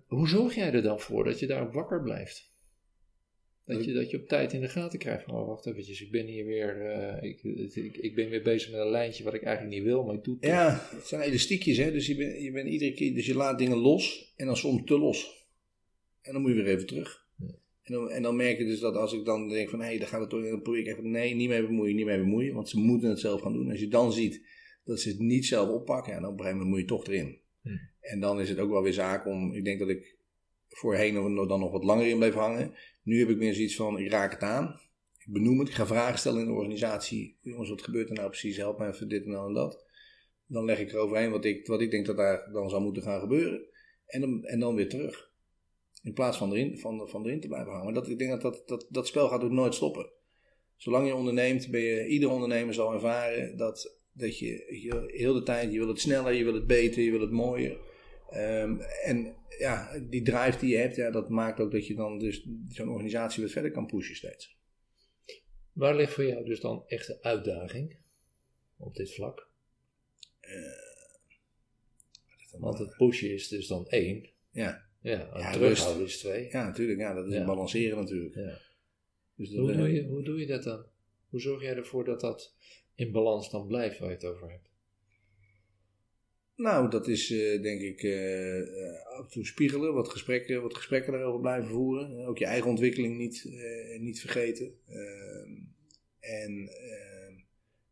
[0.08, 2.50] hoe zorg jij er dan voor dat je daar wakker blijft?
[3.66, 6.10] Dat je, dat je op tijd in de gaten krijgt van, oh wacht eventjes, ik
[6.10, 7.42] ben hier weer, eh, ik,
[7.74, 10.24] ik, ik ben weer bezig met een lijntje wat ik eigenlijk niet wil, maar ik
[10.24, 10.44] doe het.
[10.44, 11.92] Ja, het zijn elastiekjes, hè.
[11.92, 14.82] Dus je bent, je bent iedere keer, dus je laat dingen los en dan soms
[14.84, 15.48] te los.
[16.22, 17.26] En dan moet je weer even terug.
[17.38, 17.46] Ja.
[17.82, 19.98] En dan, en dan merk je dus dat als ik dan denk van hé, hey,
[19.98, 22.54] daar gaat het toch, dan probeer ik even nee, niet mee bemoeien, niet mee bemoeien,
[22.54, 23.70] want ze moeten het zelf gaan doen.
[23.70, 24.42] Als je dan ziet
[24.84, 27.06] dat ze het niet zelf oppakken, ja, dan op een gegeven moment moet je toch
[27.06, 27.38] erin.
[28.00, 30.15] En dan is het ook wel weer zaak om, ik denk dat ik
[30.78, 31.14] voorheen
[31.48, 32.74] dan nog wat langer in bleef hangen.
[33.02, 34.80] Nu heb ik meer zoiets van, ik raak het aan.
[35.18, 37.38] Ik benoem het, ik ga vragen stellen in de organisatie.
[37.40, 38.56] Jongens, wat gebeurt er nou precies?
[38.56, 39.84] Help me even dit en dan en dat.
[40.46, 43.20] Dan leg ik eroverheen wat ik, wat ik denk dat daar dan zou moeten gaan
[43.20, 43.66] gebeuren.
[44.06, 45.30] En dan, en dan weer terug.
[46.02, 47.94] In plaats van erin, van, van erin te blijven hangen.
[47.94, 50.10] Dat, ik denk dat dat, dat dat spel gaat ook nooit stoppen.
[50.76, 54.46] Zolang je onderneemt, ben je, ieder ondernemer zal ervaren dat, dat je,
[54.82, 57.30] je heel de tijd, je wil het sneller, je wil het beter, je wil het
[57.30, 57.76] mooier.
[58.30, 62.18] Ehm, en ja, die drive die je hebt, ja, dat maakt ook dat je dan
[62.18, 64.56] dus zo'n organisatie wat verder kan pushen steeds.
[65.72, 67.96] Waar ligt voor jou dus dan echt de uitdaging
[68.76, 69.48] op dit vlak?
[72.58, 74.28] Want het pushen is dus dan één.
[74.50, 76.48] Ja, Ja, en Ja, terughouden is twee.
[76.50, 76.98] ja natuurlijk.
[77.00, 77.40] Ja, dat is Ja.
[77.40, 78.34] een balanceren natuurlijk.
[78.34, 78.58] Ja.
[79.36, 80.84] Dus dat, Hoe, eh, doe je, hoe doe je dat dan?
[81.28, 82.54] Hoe zorg jij ervoor dat dat
[82.94, 84.68] in balans dan blijft waar je het over hebt?
[86.56, 90.74] Nou, dat is eh, denk ik eh, eh, af en toe spiegelen, wat gesprekken, wat
[90.74, 92.26] gesprekken daarover blijven voeren.
[92.26, 93.44] Ook je eigen ontwikkeling niet,
[93.98, 94.74] niet vergeten.
[94.88, 95.50] Ehm,
[96.20, 96.70] en,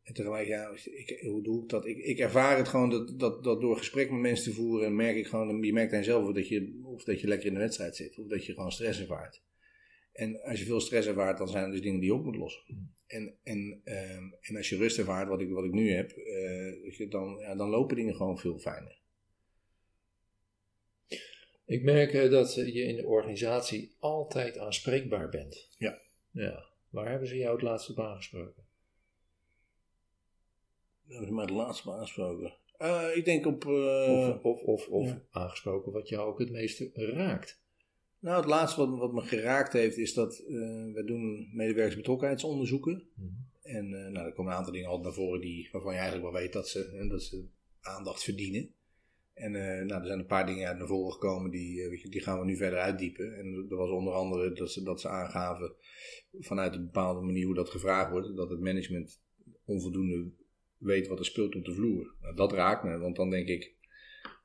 [0.03, 1.87] en tegelijk, ja, ik, hoe doe ik dat?
[1.87, 5.17] Ik, ik ervaar het gewoon dat, dat, dat door gesprek met mensen te voeren, merk
[5.17, 7.97] ik gewoon, je merkt dan zelf dat je, of dat je lekker in de wedstrijd
[7.97, 9.43] zit, of dat je gewoon stress ervaart.
[10.15, 12.37] En als je veel stress ervaart, dan zijn er dus dingen die je op moet
[12.37, 12.63] lossen.
[13.07, 17.11] En, en, ehm, en als je rust ervaart, wat ik, wat ik nu heb, eh,
[17.11, 18.99] dan, ja, dan lopen dingen gewoon veel fijner.
[21.67, 25.69] Ik merk eh, dat je in de organisatie altijd aanspreekbaar bent.
[25.79, 26.01] Ja.
[26.31, 26.65] Ja.
[26.91, 28.63] Waar hebben ze jou het laatste op aangesproken?
[31.07, 32.55] Hebben ze mij het laatste maar aangesproken.
[32.79, 33.67] Eh, ik denk op.
[33.67, 35.23] Of, of, of, of ja.
[35.31, 37.64] aangesproken wat jou ook het meeste raakt?
[38.25, 43.03] Nou, het laatste wat, wat me geraakt heeft, is dat eh we doen medewerkersbetrokkenheidsonderzoeken.
[43.15, 43.29] Mhm.
[43.63, 46.33] En eh, nou, er komen een aantal dingen altijd naar voren die, waarvan je eigenlijk
[46.33, 47.45] wel weet dat ze, eh, dat ze
[47.81, 48.71] aandacht verdienen.
[49.35, 52.39] En eh, nou, er zijn een paar dingen uit naar voren gekomen die, die gaan
[52.39, 53.39] we nu verder uitdiepen.
[53.39, 55.73] En er was onder andere dat ze, dat ze aangaven
[56.41, 59.21] vanuit een bepaalde manier hoe dat gevraagd wordt, dat het management
[59.65, 60.31] onvoldoende
[60.79, 62.15] weet wat er speelt op de vloer.
[62.21, 63.75] Nou, dat raakt me, want dan denk ik,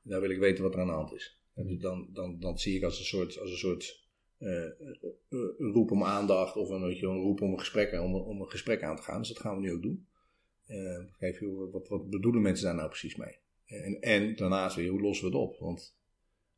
[0.02, 1.39] daar wil ik weten wat er aan de hand is.
[1.80, 4.70] Dan, dan, dan zie ik als een soort, als een soort eh, eh,
[5.28, 8.40] eh, een roep om aandacht of een, je, een roep om een gesprek, om, om
[8.40, 9.18] een gesprek aan te gaan.
[9.18, 10.06] Dus dat gaan we nu ook doen.
[10.66, 13.38] Eh kijk, joh, wat, wat bedoelen mensen daar nou precies mee?
[13.66, 15.58] En, en daarnaast weer, hoe lossen we het op?
[15.58, 15.98] Want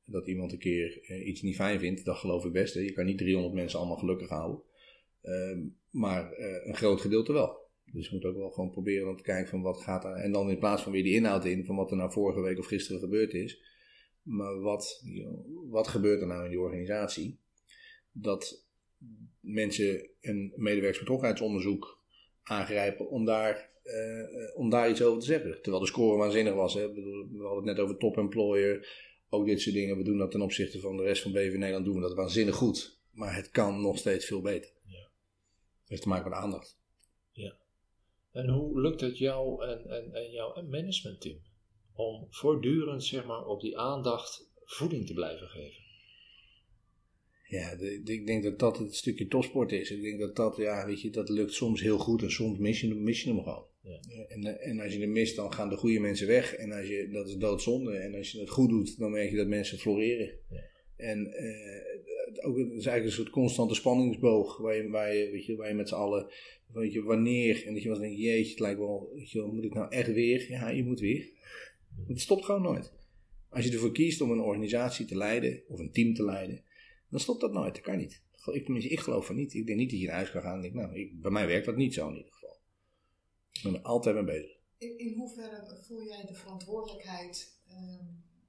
[0.05, 2.75] dat iemand een keer eh, iets niet fijn vindt, dat geloof ik best.
[2.75, 2.81] Hè.
[2.81, 4.63] Je kan niet 300 mensen allemaal gelukkig houden.
[5.23, 5.61] Ehm,
[5.91, 7.61] maar eh, een groot gedeelte wel.
[7.93, 10.13] Dus je moet ook wel gewoon proberen om te kijken van wat gaat er.
[10.13, 12.59] En dan in plaats van weer die inhoud in van wat er nou vorige week
[12.59, 13.63] of gisteren gebeurd is.
[14.23, 15.05] Maar wat,
[15.71, 17.39] wat gebeurt er nou in die organisatie?
[18.13, 18.67] Dat
[19.41, 22.01] mensen een medewerkersbetrokkenheidsonderzoek
[22.43, 25.63] aangrijpen om daar, eh, om daar iets over te zeggen.
[25.63, 26.75] Terwijl de score waanzinnig was.
[26.75, 26.93] Hè?
[26.93, 28.89] We hadden het net over top employer.
[29.29, 29.97] Ook dit soort dingen.
[29.97, 32.55] We doen dat ten opzichte van de rest van BV Nederland doen we dat waanzinnig
[32.55, 33.01] goed.
[33.11, 34.73] Maar het kan nog steeds veel beter.
[34.87, 35.11] Ja.
[35.81, 36.81] Het heeft te maken met aandacht.
[38.33, 41.39] En hoe lukt het jou en, en, en jouw managementteam
[41.95, 45.81] om voortdurend zeg maar, op die aandacht voeding te blijven geven?
[47.49, 49.91] Ja, de- de- ik denk dat dat het stukje topsport is.
[49.91, 52.81] Ik denk dat dat, ja, weet je, dat lukt soms heel goed en soms mis
[52.81, 53.65] je, hem- mis je hem gewoon.
[53.83, 54.01] Ja.
[54.29, 56.55] En, eh, en als je hem mist, dan gaan de goede mensen weg.
[56.55, 57.93] En als je, dat is doodzonde.
[57.97, 60.39] En als je het goed doet, dan merk je dat mensen floreren.
[60.51, 60.61] Ja.
[60.97, 65.47] En eh, ook, het is eigenlijk een soort constante spanningsboog waar je, waar je, weet
[65.47, 66.33] je, waar je met z'n allen,
[66.73, 69.65] weet je, wanneer, en dat je was denkt, jeetje, het lijkt wel, weet je, moet
[69.65, 70.51] ik nou echt weer?
[70.51, 71.29] Ja, je moet weer.
[72.07, 72.93] Het stopt gewoon nooit.
[73.49, 76.65] Als je ervoor kiest om een organisatie te leiden, of een team te leiden,
[77.09, 77.75] dan stopt dat nooit.
[77.75, 78.23] Dat kan niet.
[78.53, 79.55] Ik, ik geloof van niet.
[79.55, 81.77] Ik denk niet dat je naar huis kan gaan nou, ik, bij mij werkt dat
[81.77, 82.61] niet zo in ieder geval.
[83.53, 84.57] Ik ben er altijd mee bezig.
[84.79, 88.05] In, in hoeverre voel jij de verantwoordelijkheid ehm,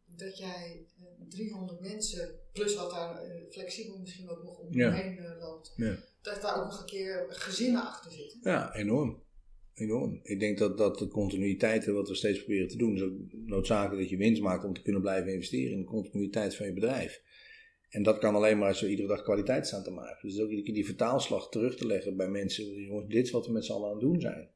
[0.05, 5.39] dat jij eh, 300 mensen, plus wat daar eh, flexibel misschien ook nog omheen eh,
[5.39, 5.95] loopt, Ja.
[6.21, 8.39] dat daar ook nog een keer gezinnen achter zitten?
[8.43, 9.23] Ja, enorm.
[9.75, 10.19] Enorm.
[10.23, 14.01] Ik denk dat, dat de continuïteit, wat we steeds proberen te doen, is ook noodzakelijk
[14.01, 17.21] dat je winst maakt om te kunnen blijven investeren in de continuïteit van je bedrijf.
[17.89, 20.29] En dat kan alleen maar als iedere dag kwaliteit staan te maken.
[20.29, 22.81] Dus ook iedere keer die vertaalslag terug te leggen bij mensen.
[22.81, 24.49] Jongens, dit is wat we met z'n allen aan het doen zijn.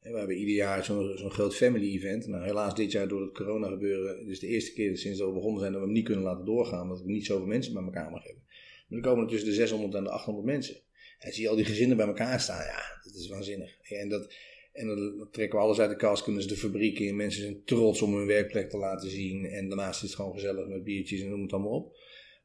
[0.00, 2.26] En we hebben ieder jaar zo'n zo'n groot family event.
[2.26, 4.26] Nou, helaas dit jaar door het corona gebeuren.
[4.26, 6.82] Is de eerste keer sinds we begonnen zijn dat we hem niet kunnen laten doorgaan.
[6.82, 8.42] Omdat we niet zoveel mensen bij elkaar mag hebben.
[8.88, 10.76] Maar dan komen er tussen de 600 en de 800 mensen.
[11.18, 12.64] En zie je al die gezinnen bij elkaar staan.
[12.64, 13.78] Ja, dat is waanzinnig.
[13.82, 14.34] En dat,
[14.74, 17.16] en dan, trekken we alles uit de kast, kunnen ze de fabriek in.
[17.16, 19.44] Mensen zijn trots om hun werkplek te laten zien.
[19.44, 21.96] En daarnaast is het gewoon gezellig met biertjes en noem het allemaal op.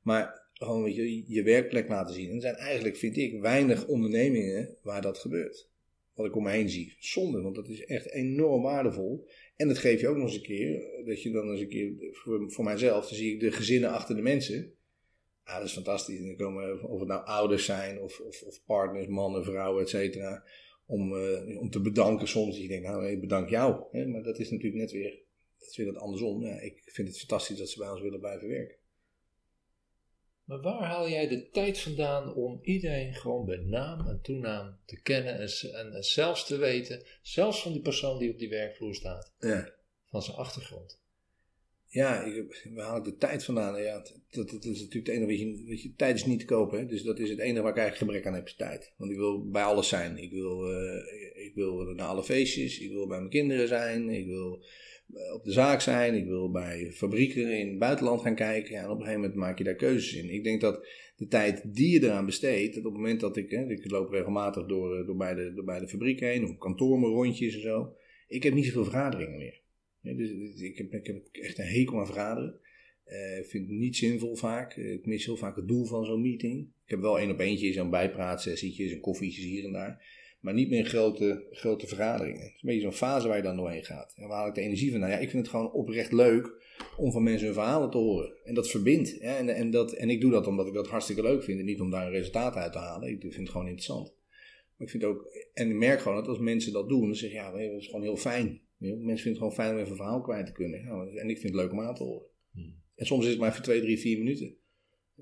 [0.01, 2.29] Maar gewoon je, je werkplek laten zien.
[2.29, 5.67] En er zijn eigenlijk, vind ik, weinig ondernemingen waar dat gebeurt.
[6.13, 6.95] Wat ik om me heen zie.
[6.99, 9.27] Zonde, want dat is echt enorm waardevol.
[9.55, 11.93] En dat geef je ook nog eens een keer, dat je dan eens een keer,
[12.11, 14.73] voor, voor mijzelf, dan zie ik de gezinnen achter de mensen.
[15.43, 16.19] Ah, dat is fantastisch.
[16.19, 19.89] En dan komen, of het nou ouders zijn, of, of, of partners, mannen, vrouwen, et
[19.89, 20.43] cetera.
[20.89, 22.57] Om, eh, om te bedanken soms.
[22.57, 23.83] Je denkt, nou, ik bedank jou.
[23.91, 24.05] Hè?
[24.05, 25.19] Maar dat is natuurlijk net weer,
[25.59, 26.43] dat is weer dat andersom.
[26.45, 28.77] Ja, ik vind het fantastisch dat ze bij ons willen blijven werken.
[30.43, 35.01] Maar waar haal jij de tijd vandaan om iedereen gewoon bij naam en toenaam te
[35.01, 38.49] kennen en, z- en, en zelfs te weten, zelfs van die persoon die op die
[38.49, 39.73] werkvloer staat, Ja.
[40.05, 41.01] van zijn achtergrond?
[41.91, 42.25] Ja,
[42.73, 43.81] waar haal ik de tijd vandaan?
[43.81, 46.79] Ja, dat, dat, is natuurlijk het enige wat je, je, tijd is niet te kopen.
[46.79, 46.85] Hè?
[46.85, 48.93] Dus dat is het enige waar ik eigenlijk gebrek aan heb, tijd.
[48.97, 50.17] Want ik wil bij alles zijn.
[50.17, 54.25] Ik wil, eh, ik wil naar alle feestjes, ik wil bij mijn kinderen zijn, ik
[54.25, 54.63] wil
[55.13, 58.73] eh, op de zaak zijn, ik wil bij fabrieken in het buitenland gaan kijken.
[58.73, 60.29] Ja, en op een gegeven moment maak je daar keuzes in.
[60.29, 63.51] Ik denk dat de tijd die je eraan besteedt, dat op het moment dat ik,
[63.51, 66.99] ik loop regelmatig door, eh, door, bij de, door bij de fabriek heen, of kantoor
[66.99, 67.95] mijn rondjes en zo.
[68.27, 69.58] Ik heb niet zoveel vergaderingen meer.
[70.01, 72.59] Dus, dus ik, heb, ik echt een hekel aan vergaderen.
[73.39, 74.73] Ik vind het niet zinvol vaak.
[74.73, 76.67] Eh, Ik mis heel vaak het doel van zo'n meeting.
[76.85, 80.17] Ik heb wel één op eentje, zo'n bijpraatsessietjes en koffietjes hier en daar.
[80.39, 82.41] Maar niet meer grote, grote vergaderingen.
[82.41, 84.13] Het is een beetje zo'n fase waar je dan doorheen gaat.
[84.15, 84.99] En waar ik de energie van?
[84.99, 86.51] Nou ja, ik vind het gewoon oprecht leuk
[86.97, 88.33] om van mensen hun verhalen te horen.
[88.43, 89.17] En dat verbindt.
[89.17, 91.59] En, en, dat, en ik doe dat omdat ik dat hartstikke leuk vind.
[91.59, 93.09] En niet om daar een resultaat uit te halen.
[93.09, 94.13] Ik vind het gewoon interessant.
[94.77, 97.29] Maar ik vind ook, en ik merk gewoon dat als mensen dat doen, dan zeg
[97.29, 98.61] je, ja, dat is gewoon heel fijn.
[98.79, 100.83] Mensen vinden het gewoon fijn om even een verhaal kwijt te kunnen.
[100.83, 102.27] Ja, en ik vind het leuk om aan te horen.
[102.51, 102.75] Hmm.
[102.95, 104.57] En soms is het maar voor twee, drie, vier minuten.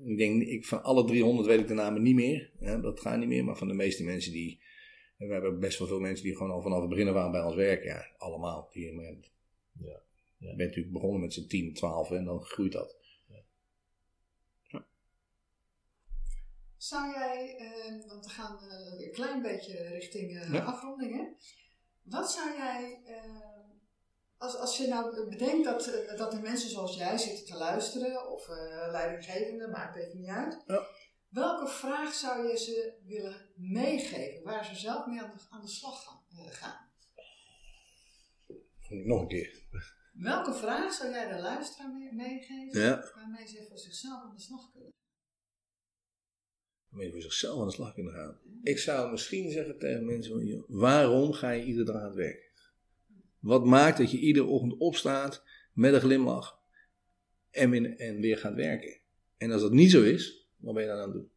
[0.04, 2.50] Ik denk, ik, van alle 300 weet ik de namen niet meer.
[2.60, 3.44] Ja, dat gaat niet meer.
[3.44, 4.60] Maar van de meeste mensen die.
[5.18, 7.42] en We hebben best wel veel mensen die gewoon al vanaf het begin aan bij
[7.42, 7.86] ons werken.
[7.86, 8.68] Ja, allemaal.
[8.72, 9.12] Die, maar, Ja,
[9.78, 10.00] ja.
[10.38, 12.96] Je bent natuurlijk begonnen met z'n 10, 12 en dan groeit dat.
[16.76, 20.64] Zou jij, eh, want we gaan eh, weer een klein beetje richting eh, Ja.
[20.64, 21.22] afronding, hè?
[22.08, 23.40] Wat zou jij, eh,
[24.36, 28.30] als, als je nou bedenkt dat, eh, dat er mensen zoals jij zitten te luisteren,
[28.32, 30.62] of eh leidinggevende, maakt even niet uit.
[30.66, 30.86] Ja.
[31.28, 35.68] Welke vraag zou je ze willen meegeven, waar ze zelf mee aan de, aan de
[35.68, 36.86] slag gaan, gaan?
[38.88, 39.66] Nog een keer.
[40.12, 43.10] Welke vraag zou jij de luisteraar mee- meegeven, Ja.
[43.14, 44.92] waarmee ze voor zichzelf aan de slag kunnen?
[46.88, 48.38] Waarmee je voor zichzelf aan de slag kunnen gaan.
[48.62, 52.52] Ik zou misschien zeggen tegen mensen: waarom ga je iedere dag aan het werk?
[53.38, 56.58] Wat maakt dat je iedere ochtend opstaat met een glimlach
[57.50, 59.00] en, in- en weer gaat werken?
[59.36, 61.30] En als dat niet zo is, wat ben je dan aan het doen?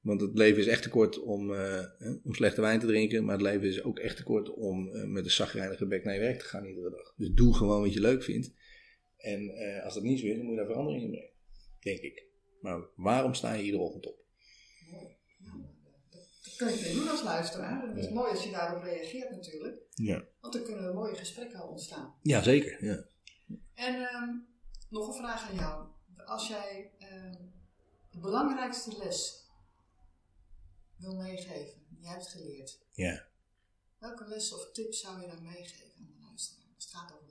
[0.00, 1.84] Want het leven is echt te kort om, eh,
[2.24, 5.24] slechte wijn te drinken, maar het leven is ook echt te kort om eh, met
[5.24, 7.14] een zagrijnige bek naar je werk te gaan iedere dag.
[7.16, 8.52] Dus doe gewoon wat je leuk vindt.
[9.16, 11.30] En eh, als dat niet zo is, dan moet je daar verandering in brengen.
[11.80, 12.27] Denk ik.
[12.60, 14.16] Maar waarom sta je iedere ochtend op?
[14.90, 15.16] Mooi.
[15.38, 15.62] Nou,
[16.10, 17.88] dat, kun je doen als luisteraar.
[17.88, 18.12] Het is Ja.
[18.12, 19.82] mooi als je daarop reageert natuurlijk.
[19.94, 20.24] Ja.
[20.40, 22.14] Want dan kunnen er mooie gesprekken ontstaan.
[22.22, 22.84] Ja, zeker.
[22.84, 23.04] Ja.
[23.74, 24.28] En ehm,
[24.88, 25.86] nog een vraag aan jou.
[26.26, 27.32] Als jij ehm,
[28.10, 29.46] de belangrijkste les
[30.96, 32.78] wil meegeven, die je hebt geleerd.
[32.92, 33.26] Ja.
[33.98, 36.66] Welke les of tip zou je dan meegeven aan de luisteraar?
[36.74, 37.26] Het gaat over.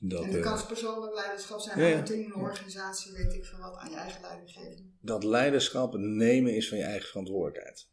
[0.00, 2.24] Dat, en dat eh, kan persoonlijk leiderschap zijn, Ja, aan ja.
[2.24, 4.92] een organisatie, weet ik veel wat, aan je eigen leidinggeving.
[5.00, 7.88] dat leiderschap nemen is van je eigen verantwoordelijkheid.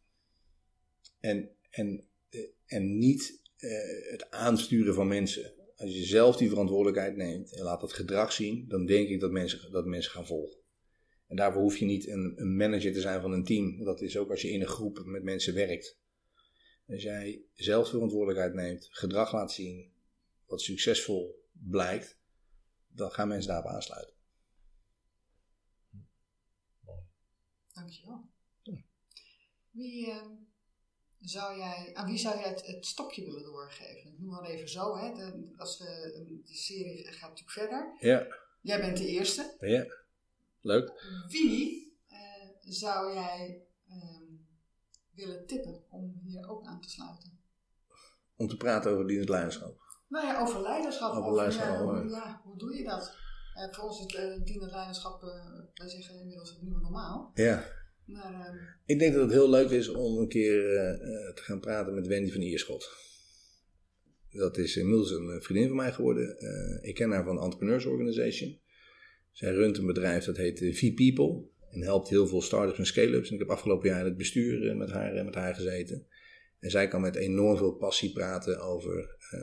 [1.19, 5.53] En, en, eh, en niet eh, het aansturen van mensen.
[5.75, 9.31] Als je zelf die verantwoordelijkheid neemt en laat dat gedrag zien, dan denk ik dat
[9.31, 10.57] mensen, dat mensen gaan volgen.
[11.27, 13.83] En daarvoor hoef je niet een, een manager te zijn van een team.
[13.83, 15.99] Dat is ook als je in een groep met mensen werkt.
[16.87, 19.91] Als jij zelf verantwoordelijkheid neemt, gedrag laat zien,
[20.45, 22.19] wat succesvol blijkt,
[22.87, 24.13] dan gaan mensen daarop aansluiten.
[27.73, 28.29] Dankjewel.
[29.71, 30.29] Wie, ehm,
[31.19, 34.11] zou jij, aan wie zou jij het, het stokje willen doorgeven?
[34.11, 35.13] Ik noem maar even zo, hè.
[35.13, 35.85] De, als we,
[36.45, 37.95] de serie gaat natuurlijk verder.
[37.99, 39.55] Ja, Jij bent de eerste.
[39.59, 39.85] ja.
[40.61, 41.03] Leuk.
[41.27, 44.23] Wie eh, zou jij ehm,
[45.11, 47.39] willen tippen om hier ook aan te sluiten?
[48.35, 49.84] Om te praten over dienend leiderschap.
[50.15, 51.09] Nou ja, over leiderschap.
[51.09, 53.15] Over Over, leiderschap, ja, hoe, ja, hoe doe je dat?
[53.53, 55.29] Eh, voor ons is het uh, dienend leiderschap, eh,
[55.73, 57.31] wij zeggen inmiddels het nieuwe normaal.
[57.33, 57.65] Ja.
[58.05, 61.41] Maar ehm, Ik denk dat het heel leuk is om een keer eh, eh, te
[61.41, 62.89] gaan praten met Wendy van Ierschot.
[64.29, 66.37] Dat is inmiddels een eh, vriendin van mij geworden.
[66.37, 68.59] Eh, ik ken haar van Entrepreneurs Organization.
[69.31, 71.43] Zij runt een bedrijf dat heet eh, V-People.
[71.71, 73.27] En helpt heel veel start-ups en scale-ups.
[73.27, 76.07] En ik heb afgelopen jaar in het bestuur eh, met haar, eh, met haar gezeten.
[76.59, 79.39] En zij kan met enorm veel passie praten over eh,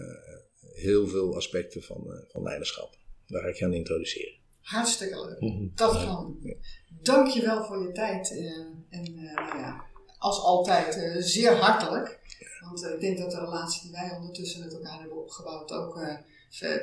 [0.74, 2.96] heel veel aspecten van, eh, van leiderschap.
[3.26, 4.34] Daar ga ik je aan introduceren.
[4.60, 5.40] Hartstikke leuk.
[5.40, 5.66] Mhm.
[5.74, 6.56] Dat gaan we doen.
[7.02, 8.30] Dank je wel voor je tijd.
[8.30, 8.44] eh,
[8.90, 9.84] en eh, nou ja,
[10.18, 12.20] als altijd zeer hartelijk.
[12.64, 15.94] Want ik denk dat de relatie die wij ondertussen met elkaar hebben opgebouwd ook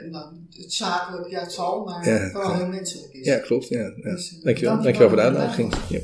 [0.09, 2.29] nou, het zakelijk, ja het zal, maar Ja.
[2.29, 3.25] vooral heel menselijk is.
[3.25, 3.67] Ja, klopt.
[3.67, 4.11] Ja, ja.
[4.11, 4.81] Dus, Dankjewel.
[4.81, 5.23] Dankjewel voor de.
[5.89, 6.01] Ja.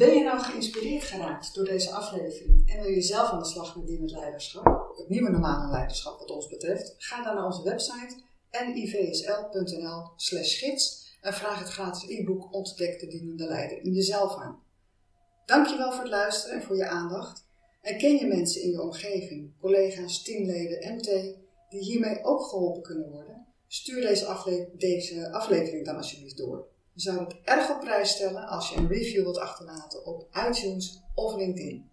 [0.00, 3.76] Ben je nou geïnspireerd geraakt door deze aflevering en wil je zelf aan de slag
[3.76, 8.22] met dienend leiderschap, het nieuwe normale leiderschap wat ons betreft, ga dan naar onze website
[8.74, 14.62] nivsl.nl slash gids en vraag het gratis e-book Ontdek de dienende leider in jezelf aan.
[15.46, 17.46] Dankjewel voor het luisteren en voor je aandacht.
[17.82, 21.04] En ken je mensen in je omgeving, collega's, teamleden, MT,
[21.70, 23.46] die hiermee ook geholpen kunnen worden?
[23.66, 26.68] Stuur deze, deze aflevering dan alsjeblieft door.
[27.00, 31.02] We zouden het erg op prijs stellen als je een review wilt achterlaten op iTunes
[31.14, 31.90] of LinkedIn.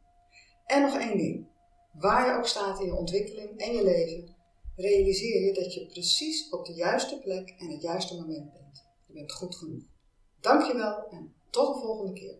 [0.65, 1.48] En nog één ding.
[1.93, 4.36] Waar je ook staat in je ontwikkeling en je leven,
[4.76, 8.86] realiseer je dat je precies op de juiste plek en het juiste moment bent.
[9.06, 9.84] Je bent goed genoeg.
[10.41, 12.38] Dankjewel en tot de volgende keer.